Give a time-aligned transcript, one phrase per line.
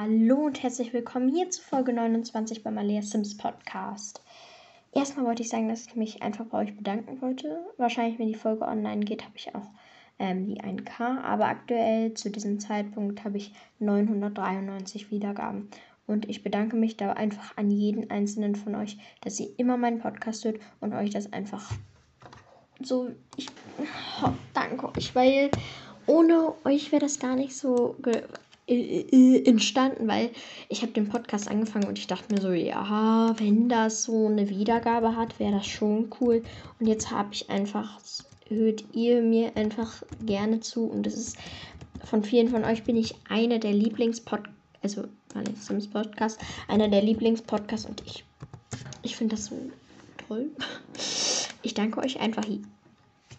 [0.00, 4.22] Hallo und herzlich willkommen hier zu Folge 29 beim Alea Sims Podcast.
[4.92, 7.66] Erstmal wollte ich sagen, dass ich mich einfach bei euch bedanken wollte.
[7.78, 9.66] Wahrscheinlich, wenn die Folge online geht, habe ich auch
[10.20, 11.20] ähm, die 1K.
[11.24, 15.68] Aber aktuell zu diesem Zeitpunkt habe ich 993 Wiedergaben.
[16.06, 19.98] Und ich bedanke mich da einfach an jeden einzelnen von euch, dass ihr immer meinen
[19.98, 21.72] Podcast hört und euch das einfach
[22.80, 23.10] so.
[23.36, 23.48] Ich
[24.22, 25.50] oh, danke euch, weil
[26.06, 27.96] ohne euch wäre das gar nicht so
[28.68, 30.30] entstanden, weil
[30.68, 34.50] ich habe den Podcast angefangen und ich dachte mir so, ja, wenn das so eine
[34.50, 36.42] Wiedergabe hat, wäre das schon cool.
[36.78, 37.98] Und jetzt habe ich einfach,
[38.48, 41.38] hört ihr mir einfach gerne zu und das ist
[42.04, 45.08] von vielen von euch bin ich einer der Lieblingspodcasts, also
[45.60, 48.24] Sims Podcast, einer der Lieblingspodcasts und ich,
[49.02, 49.58] ich finde das so
[50.26, 50.50] toll.
[51.62, 52.44] Ich danke euch einfach.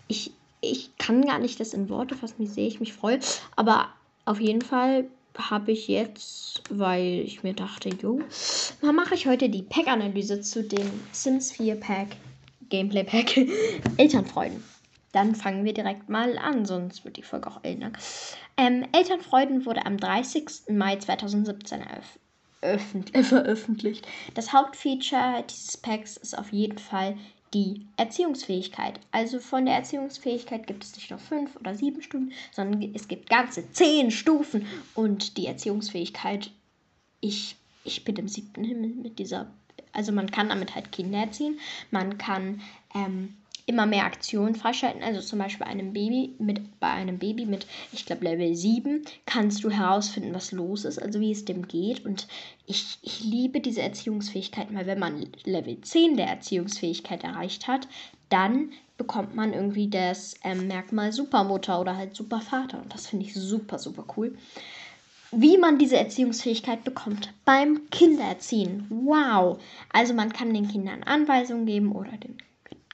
[0.08, 3.20] Ich, ich kann gar nicht das in Worte fassen, wie sehr ich mich freue,
[3.56, 3.90] aber
[4.26, 5.08] auf jeden Fall
[5.38, 8.22] habe ich jetzt, weil ich mir dachte, jo,
[8.82, 12.08] dann mache ich heute die Pack-Analyse zu dem Sims 4 Pack,
[12.70, 13.38] Gameplay Pack,
[13.98, 14.64] Elternfreuden.
[15.12, 17.92] Dann fangen wir direkt mal an, sonst wird die Folge auch älter.
[18.58, 20.70] Ähm, Elternfreuden wurde am 30.
[20.70, 21.82] Mai 2017
[23.24, 24.08] veröffentlicht.
[24.36, 27.18] Das Hauptfeature dieses Packs ist auf jeden Fall
[27.54, 29.00] die Erziehungsfähigkeit.
[29.12, 33.30] Also von der Erziehungsfähigkeit gibt es nicht nur fünf oder sieben Stufen, sondern es gibt
[33.30, 34.66] ganze zehn Stufen.
[34.96, 36.52] Und die Erziehungsfähigkeit,
[37.22, 39.52] ich, ich bin im siebten Himmel mit dieser.
[39.92, 41.60] Also man kann damit halt Kinder erziehen.
[41.90, 42.62] Man kann
[42.94, 43.36] ähm,
[43.70, 45.04] immer mehr Aktionen freischalten.
[45.04, 49.64] Also zum Beispiel einem Baby mit, bei einem Baby mit, ich glaube, Level 7 kannst
[49.64, 52.04] du herausfinden, was los ist, also wie es dem geht.
[52.04, 52.28] Und
[52.66, 57.88] ich, ich liebe diese Erziehungsfähigkeiten, weil wenn man Level 10 der Erziehungsfähigkeit erreicht hat,
[58.30, 62.82] dann bekommt man irgendwie das ähm, Merkmal Supermutter oder halt Supervater.
[62.82, 64.36] Und das finde ich super, super cool.
[65.32, 68.88] Wie man diese Erziehungsfähigkeit bekommt beim Kindererziehen.
[68.90, 69.60] Wow!
[69.94, 72.36] Also man kann den Kindern Anweisungen geben oder den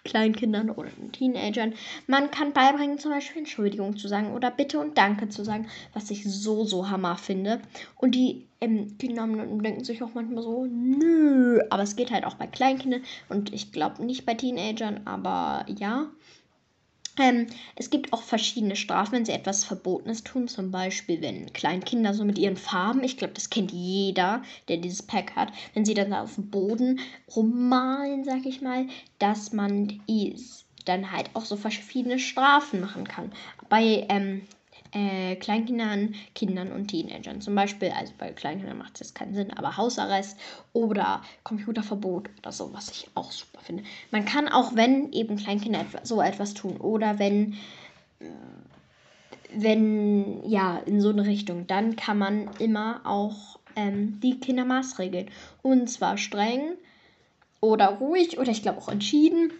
[0.05, 1.73] Kleinkindern oder Teenagern.
[2.07, 6.09] Man kann beibringen, zum Beispiel Entschuldigung zu sagen oder Bitte und Danke zu sagen, was
[6.11, 7.59] ich so, so hammer finde.
[7.97, 11.59] Und die ähm, Kinder denken sich auch manchmal so, nö.
[11.69, 16.07] Aber es geht halt auch bei Kleinkindern und ich glaube nicht bei Teenagern, aber ja.
[17.17, 20.47] Ähm, es gibt auch verschiedene Strafen, wenn sie etwas Verbotenes tun.
[20.47, 25.03] Zum Beispiel, wenn Kleinkinder so mit ihren Farben, ich glaube, das kennt jeder, der dieses
[25.03, 26.99] Pack hat, wenn sie dann auf dem Boden
[27.35, 28.87] rummalen, sag ich mal,
[29.19, 30.01] dass man
[30.85, 33.31] dann halt auch so verschiedene Strafen machen kann.
[33.69, 34.41] Bei ähm,
[34.95, 37.41] äh, Kleinkindern, Kindern und Teenagern.
[37.41, 40.39] Zum Beispiel, also bei Kleinkindern macht es jetzt keinen Sinn, aber Hausarrest
[40.71, 43.83] oder Computerverbot oder so, was ich auch super finde.
[44.11, 47.55] Man kann auch, wenn eben Kleinkinder so etwas tun oder wenn,
[49.53, 55.29] wenn, ja, in so eine Richtung, dann kann man immer auch ähm, die Kinder maßregeln.
[55.61, 56.75] Und zwar streng
[57.59, 59.51] oder ruhig oder ich glaube auch entschieden.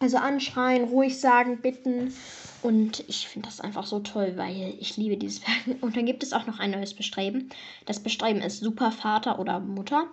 [0.00, 2.14] Also anschreien, ruhig sagen, bitten
[2.62, 5.82] und ich finde das einfach so toll, weil ich liebe dieses Werk.
[5.82, 7.50] Und dann gibt es auch noch ein neues Bestreben.
[7.86, 10.08] Das Bestreben ist Supervater oder Mutter.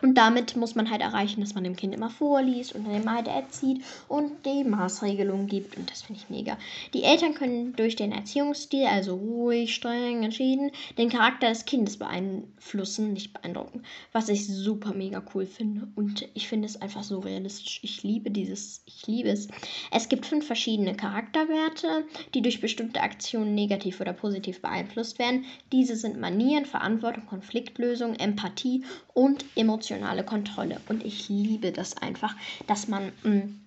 [0.00, 3.14] Und damit muss man halt erreichen, dass man dem Kind immer vorliest und dann immer
[3.14, 5.76] halt erzieht und die Maßregelungen gibt.
[5.76, 6.56] Und das finde ich mega.
[6.94, 13.12] Die Eltern können durch den Erziehungsstil, also ruhig, streng, entschieden, den Charakter des Kindes beeinflussen,
[13.12, 13.82] nicht beeindrucken.
[14.12, 15.88] Was ich super mega cool finde.
[15.96, 17.80] Und ich finde es einfach so realistisch.
[17.82, 19.48] Ich liebe dieses, ich liebe es.
[19.90, 22.04] Es gibt fünf verschiedene Charakterwerte,
[22.34, 25.44] die durch bestimmte Aktionen negativ oder positiv beeinflusst werden.
[25.72, 28.84] Diese sind Manieren, Verantwortung, Konfliktlösung, Empathie
[29.14, 30.80] und Emotionen emotionale Kontrolle.
[30.88, 32.34] Und ich liebe das einfach,
[32.66, 33.60] dass man, mm,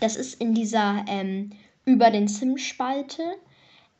[0.00, 1.50] das ist in dieser ähm,
[1.84, 3.22] über den Sim-Spalte,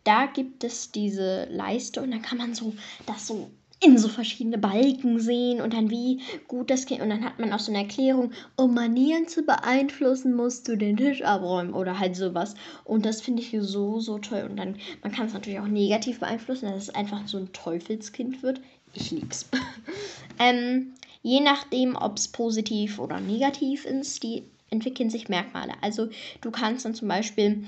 [0.04, 2.74] da gibt es diese Leiste und dann kann man so
[3.06, 7.00] das so in so verschiedene Balken sehen und dann wie gut das geht.
[7.00, 10.96] Und dann hat man auch so eine Erklärung, um Manieren zu beeinflussen, musst du den
[10.96, 12.54] Tisch abräumen oder halt sowas.
[12.84, 14.46] Und das finde ich so, so toll.
[14.48, 18.42] Und dann, man kann es natürlich auch negativ beeinflussen, dass es einfach so ein Teufelskind
[18.42, 18.60] wird.
[18.94, 19.50] Ich lieb's.
[20.38, 25.72] ähm, Je nachdem, ob es positiv oder negativ ist, die entwickeln sich Merkmale.
[25.80, 26.08] Also
[26.42, 27.64] du kannst dann zum Beispiel,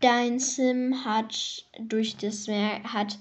[0.00, 3.18] dein Sim hat durch das hat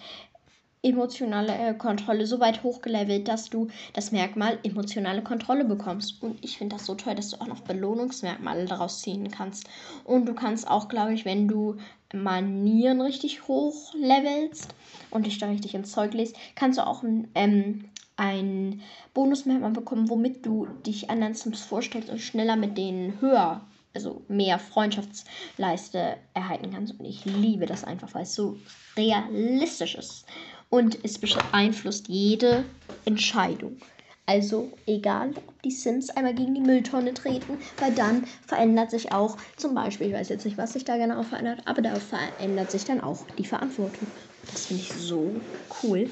[0.84, 6.22] emotionale äh, Kontrolle so weit hochgelevelt, dass du das Merkmal emotionale Kontrolle bekommst.
[6.22, 9.68] Und ich finde das so toll, dass du auch noch Belohnungsmerkmale daraus ziehen kannst.
[10.04, 11.78] Und du kannst auch, glaube ich, wenn du
[12.14, 14.76] Manieren richtig hoch levelst
[15.10, 17.04] und dich da richtig ins Zeug legst, kannst du auch
[17.34, 17.86] ähm,
[18.16, 18.82] ein
[19.14, 23.62] Bonusmerkmal bekommen, womit du dich anderen Sims vorstellst und schneller mit denen höher,
[23.94, 27.00] also mehr Freundschaftsleiste erhalten kannst.
[27.00, 28.58] Und ich liebe das einfach, weil es so
[28.98, 30.26] realistisch ist.
[30.70, 32.66] und es beeinflusst jede
[33.06, 33.78] Entscheidung.
[34.26, 39.38] Also egal, ob die Sims einmal gegen die Mülltonne treten, weil dann verändert sich auch
[39.58, 42.86] zum Beispiel, ich weiß jetzt nicht, was sich da genau verändert, aber da verändert sich
[42.86, 44.14] dann auch die Verantwortung.
[44.52, 45.46] Das finde ich so
[45.84, 46.10] cool.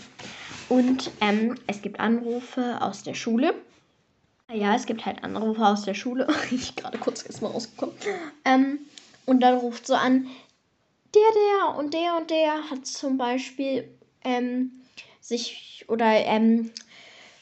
[0.72, 3.54] Und ähm, es gibt Anrufe aus der Schule.
[4.50, 6.30] Ja, es gibt halt Anrufe aus der Schule.
[6.52, 7.94] ich gerade kurz jetzt mal rausgekommen.
[8.46, 8.80] Ähm,
[9.26, 10.28] und dann ruft so an,
[11.14, 13.86] der, der und der und der hat zum Beispiel
[14.24, 14.72] ähm,
[15.20, 16.72] sich oder ähm,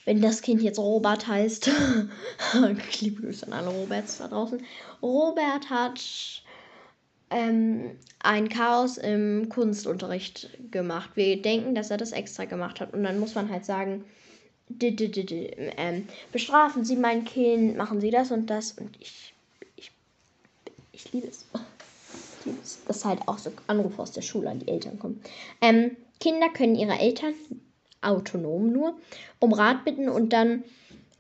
[0.06, 1.70] wenn das Kind jetzt Robert heißt,
[3.00, 4.66] liebe Grüße an alle Roberts da draußen.
[5.04, 6.02] Robert hat
[7.30, 11.12] ähm, ein Chaos im Kunstunterricht gemacht.
[11.16, 12.94] Wir denken, dass er das extra gemacht hat.
[12.94, 14.06] Und dann muss man halt sagen,
[14.82, 18.74] ähm, bestrafen Sie mein Kind, machen Sie das und das.
[18.74, 19.34] Und ich,
[19.76, 19.92] ich,
[20.92, 21.46] ich liebe es.
[22.40, 22.84] Ich liebe es.
[22.86, 25.22] Dass halt auch so Anrufe aus der Schule an die Eltern kommen.
[25.62, 27.34] Ähm, Kinder können ihre Eltern
[28.02, 28.98] autonom nur,
[29.40, 30.64] um Rat bitten und dann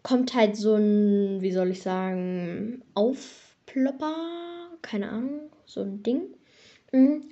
[0.03, 4.15] kommt halt so ein, wie soll ich sagen, Aufplopper,
[4.81, 6.21] keine Ahnung, so ein Ding.
[6.91, 7.23] Mhm.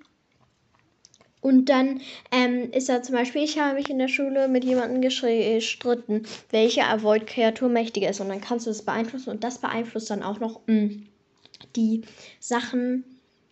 [1.41, 2.01] Und dann
[2.31, 6.83] ähm, ist da zum Beispiel, ich habe mich in der Schule mit jemandem gestritten, welche
[6.83, 8.19] Avoid-Kreatur mächtiger ist.
[8.19, 11.07] Und dann kannst du das beeinflussen und das beeinflusst dann auch noch mh, mm,
[11.75, 12.01] die
[12.39, 13.03] Sachen,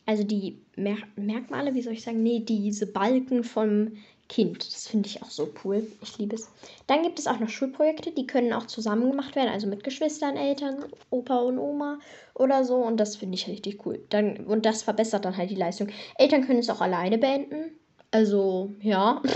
[0.05, 3.93] also die Mer Merkmale, wie soll ich sagen, nee, diese Balken vom
[4.27, 4.65] Kind.
[4.73, 5.85] Das finde ich auch so cool.
[6.01, 6.49] Ich liebe es.
[6.87, 10.35] Dann gibt es auch noch Schulprojekte, die können auch zusammen gemacht werden, also mit Geschwistern,
[10.35, 11.99] Eltern, Opa und Oma
[12.33, 12.77] oder so.
[12.77, 14.03] Und das finde ich richtig cool.
[14.09, 15.89] Dann, und das verbessert dann halt die Leistung.
[16.17, 17.77] Eltern können es auch alleine beenden.
[18.11, 19.21] Also, ja.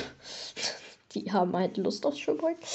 [1.14, 2.66] die haben halt Lust aufs Schulprojekt.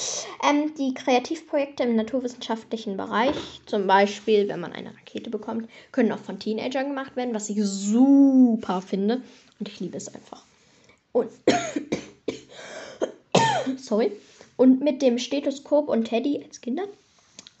[0.47, 3.35] Ähm, die Kreativprojekte im naturwissenschaftlichen Bereich,
[3.65, 7.57] zum Beispiel, wenn man eine Rakete bekommt, können auch von Teenagern gemacht werden, was ich
[7.61, 9.21] super finde.
[9.59, 10.43] Und ich liebe es einfach.
[11.11, 11.29] Und
[13.77, 14.11] sorry.
[14.57, 16.83] Und mit dem Stethoskop und Teddy als Kinder.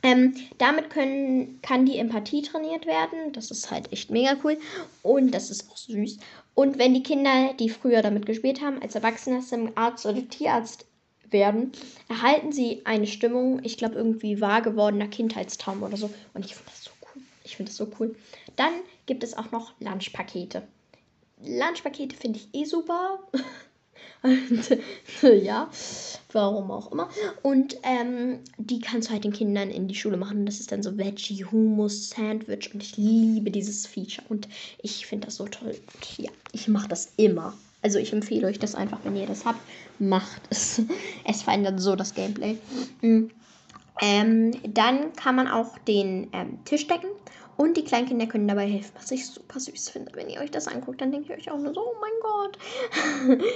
[0.03, 3.33] Ähm, damit können, kann die Empathie trainiert werden.
[3.33, 4.57] Das ist halt echt mega cool.
[5.01, 6.17] Und das ist auch süß.
[6.53, 10.85] Und wenn die Kinder, die früher damit gespielt haben, als Erwachsene zum Arzt oder Tierarzt
[11.31, 11.71] werden,
[12.07, 16.11] erhalten sie eine Stimmung, ich glaube, irgendwie wahr gewordener Kindheitstraum oder so.
[16.33, 17.21] Und ich finde das so cool.
[17.43, 18.15] Ich finde das so cool.
[18.55, 18.73] Dann
[19.07, 20.61] gibt es auch noch Lunchpakete.
[21.43, 23.19] Lunchpakete finde ich eh super.
[24.23, 24.77] Und,
[25.43, 25.69] ja,
[26.31, 27.09] warum auch immer.
[27.43, 30.45] Und ähm, die kannst du halt den Kindern in die Schule machen.
[30.45, 32.73] Das ist dann so Veggie, Hummus, Sandwich.
[32.73, 34.25] Und ich liebe dieses Feature.
[34.29, 34.47] Und
[34.81, 35.75] ich finde das so toll.
[35.93, 37.53] Und ja, ich mache das immer.
[37.81, 39.59] Also ich empfehle euch das einfach, wenn ihr das habt,
[39.99, 40.81] macht es.
[41.27, 42.57] Es verändert so das Gameplay.
[43.01, 43.31] Mhm.
[44.01, 47.09] Ähm, dann kann man auch den ähm, Tisch decken
[47.57, 50.11] und die Kleinkinder können dabei helfen, was ich super süß finde.
[50.13, 52.59] Wenn ihr euch das anguckt, dann denkt ihr euch auch nur so, oh mein Gott.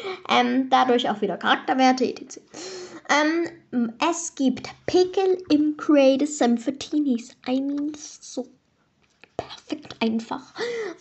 [0.30, 2.40] ähm, dadurch auch wieder Charakterwerte, etc.
[3.10, 7.36] Ähm, es gibt Pickel im Creative Sim für Teenies.
[7.48, 8.48] I mean, so
[9.36, 10.54] perfekt einfach.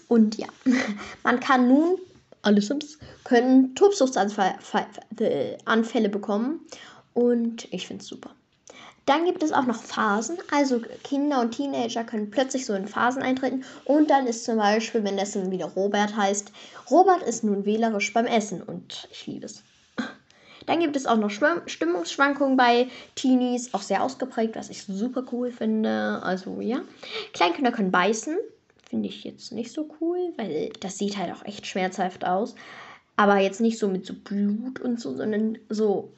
[0.08, 0.48] Und ja,
[1.22, 1.98] man kann nun,
[2.42, 6.60] alle Sims können Tobsuchtsanfälle bekommen.
[7.14, 8.34] Und ich finde es super.
[9.08, 10.36] Dann gibt es auch noch Phasen.
[10.50, 13.64] Also Kinder und Teenager können plötzlich so in Phasen eintreten.
[13.86, 16.52] Und dann ist zum Beispiel, wenn das dann wieder Robert heißt,
[16.90, 18.60] Robert ist nun wählerisch beim Essen.
[18.60, 19.62] Und ich liebe es.
[20.66, 25.52] Dann gibt es auch noch Stimmungsschwankungen bei Teenies, auch sehr ausgeprägt, was ich super cool
[25.52, 26.20] finde.
[26.22, 26.82] Also ja.
[27.32, 28.36] Kleinkinder können beißen.
[28.90, 32.54] Finde ich jetzt nicht so cool, weil das sieht halt auch echt schmerzhaft aus.
[33.16, 36.12] Aber jetzt nicht so mit so Blut und so, sondern so,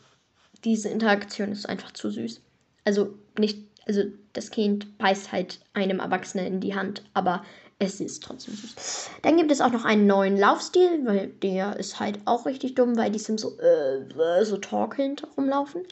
[0.65, 2.41] diese Interaktion ist einfach zu süß.
[2.85, 7.43] Also nicht, also das Kind beißt halt einem Erwachsenen in die Hand, aber
[7.79, 9.11] es ist trotzdem süß.
[9.23, 12.97] Dann gibt es auch noch einen neuen Laufstil, weil der ist halt auch richtig dumm,
[12.97, 15.83] weil die Sims so, äh, so torkelnd rumlaufen.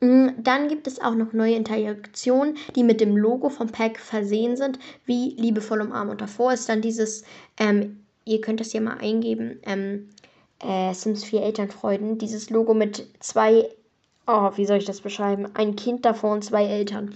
[0.00, 4.56] Mm, dann gibt es auch noch neue Interaktionen, die mit dem Logo vom Pack versehen
[4.56, 6.12] sind, wie liebevoll umarmen.
[6.12, 7.24] Und davor ist dann dieses,
[7.58, 10.08] ähm, ihr könnt das hier mal eingeben, ähm,
[10.60, 13.68] äh, Sims 4 Elternfreuden, dieses Logo mit zwei
[14.30, 15.48] oh, wie soll ich das beschreiben?
[15.54, 17.14] Ein Kind davor und zwei Eltern.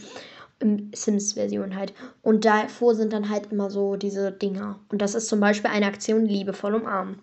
[0.60, 1.92] Im Sims-Version halt.
[2.22, 4.78] Und davor sind dann halt immer so diese Dinger.
[4.88, 7.18] Und das ist zum Beispiel eine Aktion liebevoll umarmen.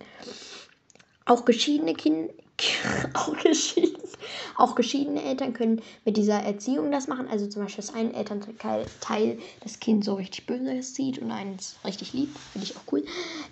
[1.26, 2.34] Auch geschiedene Kinder.
[3.13, 4.01] auch, geschieden,
[4.58, 7.27] auch geschiedene Eltern können mit dieser Erziehung das machen.
[7.27, 12.13] Also zum Beispiel, dass ein Elternteil das Kind so richtig böse sieht und eins richtig
[12.13, 12.38] liebt.
[12.38, 13.03] Finde ich auch cool.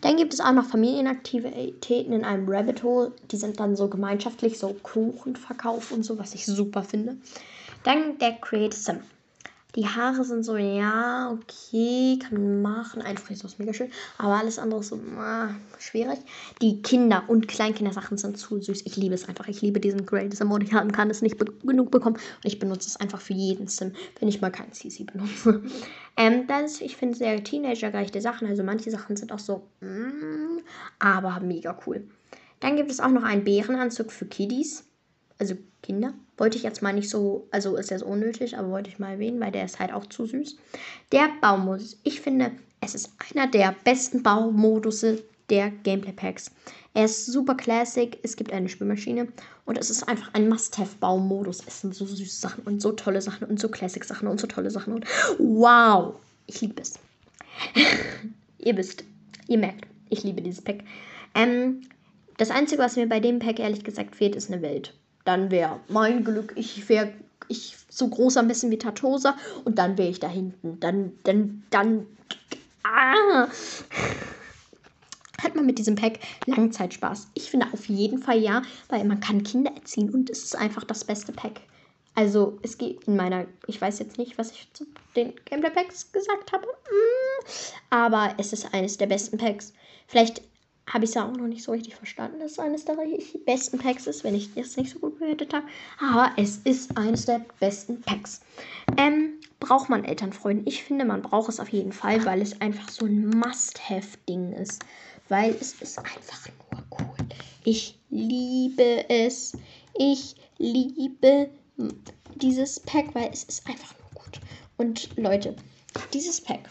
[0.01, 3.11] Dann gibt es auch noch Familienaktivitäten in einem Rabbit Hole.
[3.31, 7.17] Die sind dann so gemeinschaftlich, so Kuchenverkauf und so, was ich super finde.
[7.83, 8.99] Dann der Create Sim.
[9.75, 13.03] Die Haare sind so, ja, okay, kann man machen.
[13.03, 16.17] Ein Frisur ist mega schön, aber alles andere ist so ah, schwierig.
[16.59, 18.81] Die Kinder- und Kleinkindersachen sind zu süß.
[18.85, 19.47] Ich liebe es einfach.
[19.47, 22.15] Ich liebe diesen Grey Sim ich kann es nicht be genug bekommen.
[22.15, 25.61] Und ich benutze es einfach für jeden Sim, wenn ich mal kein CC benutze.
[26.17, 28.47] ähm, das, ich finde, sehr teenagergerechte Sachen.
[28.47, 30.61] Also manche Sachen sind auch so, mm,
[30.97, 32.07] aber mega cool.
[32.59, 34.85] Dann gibt es auch noch einen Bärenanzug für Kiddies.
[35.37, 36.13] Also Kinder.
[36.39, 39.41] Wollte ich jetzt mal nicht so, also ist jetzt unnötig, aber wollte ich mal erwähnen,
[39.41, 40.55] weil der ist halt auch zu süß.
[41.11, 41.99] Der Baumodus.
[42.03, 46.51] Ich finde, es ist einer der besten Baumodusse der Gameplay Packs.
[46.93, 49.27] Er ist super classic, es gibt eine Spülmaschine
[49.65, 51.61] und es ist einfach ein Must-Have-Baumodus.
[51.67, 54.71] Es sind so süße Sachen und so tolle Sachen und so Classic-Sachen und so tolle
[54.71, 55.05] Sachen und
[55.39, 56.15] wow,
[56.47, 56.93] ich liebe es.
[58.59, 59.03] ihr wisst,
[59.49, 60.85] ihr merkt, ich liebe dieses Pack.
[61.35, 61.81] Ähm,
[62.37, 64.93] das Einzige, was mir bei dem Pack ehrlich gesagt fehlt, ist eine Welt
[65.29, 67.13] dann wäre mein Glück, ich wäre
[67.49, 70.79] ich so groß am besten wie Tatosa und dann wäre ich da hinten.
[70.79, 72.07] Dann, dann, dann.
[72.83, 73.47] Ah!
[75.43, 76.17] Hat man mit diesem Pack
[76.47, 77.27] Langzeitspaß?
[77.35, 80.83] Ich finde auf jeden Fall ja, weil man kann Kinder erziehen und es ist einfach
[80.83, 81.61] das beste Pack.
[82.15, 86.11] Also es geht in meiner, ich weiß jetzt nicht, was ich zu den Gameplay Packs
[86.11, 87.45] gesagt habe, mm,
[87.91, 89.73] aber es ist eines der besten Packs.
[90.07, 90.41] Vielleicht
[90.89, 92.97] habe ich es auch noch nicht so richtig verstanden, dass es eines der
[93.45, 95.67] besten Packs ist, wenn ich das nicht so gut bewertet habe.
[95.99, 98.41] Aber es ist eines der besten Packs.
[98.97, 100.63] Ähm, braucht man Elternfreunde?
[100.65, 104.83] Ich finde, man braucht es auf jeden Fall, weil es einfach so ein Must-Have-Ding ist.
[105.29, 107.17] Weil es ist einfach nur cool.
[107.63, 109.55] Ich liebe es.
[109.95, 111.49] Ich liebe
[112.35, 114.39] dieses Pack, weil es ist einfach nur gut.
[114.77, 115.55] Und Leute,
[116.13, 116.69] dieses Pack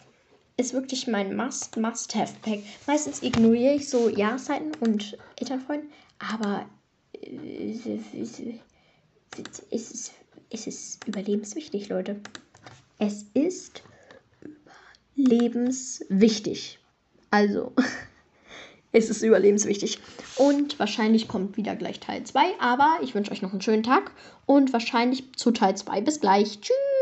[0.59, 2.61] ist wirklich mein Must, Must-Have-Pack.
[2.87, 5.87] Meistens ignoriere ich so Jahreszeiten und Elternfreunde,
[6.19, 6.67] aber
[7.13, 7.75] äh,
[8.11, 10.13] es ist,
[10.51, 12.21] es ist überlebenswichtig, Leute.
[12.99, 13.83] Es ist
[15.15, 16.81] überlebenswichtig.
[17.31, 17.73] Also,
[18.93, 20.01] es ist überlebenswichtig.
[20.37, 22.59] Und wahrscheinlich kommt wieder gleich Teil 2.
[22.61, 24.11] Aber ich wünsche euch noch einen schönen Tag
[24.45, 26.01] und wahrscheinlich zu Teil 2.
[26.01, 26.61] Bis gleich.
[26.61, 26.98] Tschüss.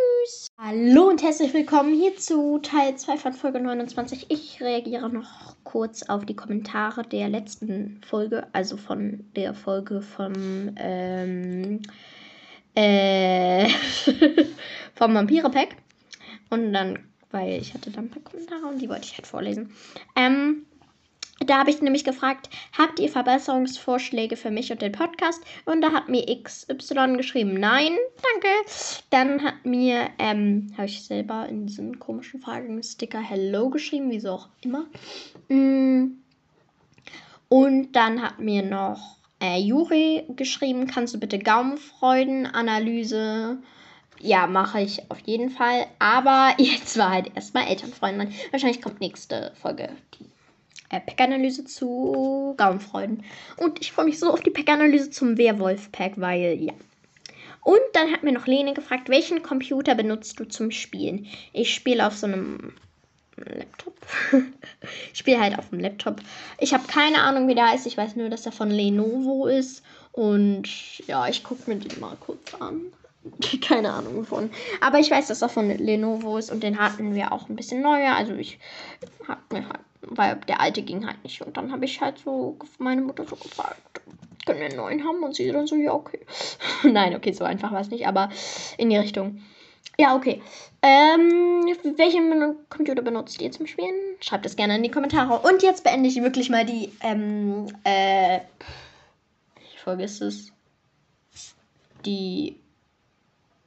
[0.58, 4.30] Hallo und herzlich willkommen hier zu Teil 2 von Folge 29.
[4.30, 10.72] Ich reagiere noch kurz auf die Kommentare der letzten Folge, also von der Folge vom
[10.76, 11.82] ähm,
[12.74, 13.68] äh,
[14.94, 15.76] vom Vampire Pack.
[16.48, 19.74] Und dann, weil ich hatte dann ein paar Kommentare und die wollte ich halt vorlesen.
[20.16, 20.64] Ähm,
[21.44, 25.44] da habe ich nämlich gefragt, habt ihr Verbesserungsvorschläge für mich und den Podcast?
[25.66, 28.48] Und da hat mir XY geschrieben, nein, danke.
[29.10, 34.48] Dann hat mir, ähm, habe ich selber in diesem komischen Fragensticker Hello geschrieben, wieso auch
[34.62, 34.86] immer.
[35.48, 36.12] Mm.
[37.48, 43.58] Und dann hat mir noch äh, Juri geschrieben, kannst du bitte Gaumenfreudenanalyse
[44.20, 45.86] ja, mache ich auf jeden Fall.
[45.98, 48.32] Aber jetzt war halt erstmal Elternfreundin.
[48.50, 50.24] Wahrscheinlich kommt nächste Folge die
[50.90, 53.24] äh, Pack-Analyse zu Gaumenfreuden.
[53.56, 56.72] Und ich freue mich so auf die Pack-Analyse zum Werwolf-Pack, weil ja.
[57.62, 61.26] Und dann hat mir noch Lene gefragt, welchen Computer benutzt du zum Spielen?
[61.52, 62.74] Ich spiele auf so einem
[63.36, 63.94] Laptop.
[65.12, 66.20] ich spiele halt auf dem Laptop.
[66.58, 67.86] Ich habe keine Ahnung, wie der heißt.
[67.86, 69.82] Ich weiß nur, dass er von Lenovo ist.
[70.12, 70.68] Und
[71.06, 72.92] ja, ich gucke mir den mal kurz an.
[73.60, 74.50] keine Ahnung wovon.
[74.80, 77.82] Aber ich weiß, dass er von Lenovo ist und den hatten wir auch ein bisschen
[77.82, 78.14] neuer.
[78.14, 78.58] Also ich
[79.26, 81.42] habe mir halt weil der alte ging halt nicht.
[81.42, 84.00] Und dann habe ich halt so meine Mutter so gefragt,
[84.46, 85.22] können wir einen neuen haben?
[85.22, 86.20] Und sie dann so, ja, okay.
[86.84, 88.30] Nein, okay, so einfach war es nicht, aber
[88.78, 89.42] in die Richtung.
[89.98, 90.42] Ja, okay.
[90.82, 91.64] Ähm,
[91.96, 93.94] welchen Computer benutzt ihr zum Spielen?
[94.20, 95.38] Schreibt es gerne in die Kommentare.
[95.38, 98.38] Und jetzt beende ich wirklich mal die, ähm, äh,
[99.58, 100.52] ich vergesse es.
[102.04, 102.56] Die,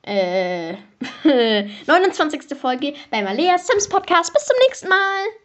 [0.03, 0.75] äh,
[1.87, 2.57] 29.
[2.57, 4.31] Folge bei Malea Sims Podcast.
[4.33, 5.39] Bis zum nächsten Mal.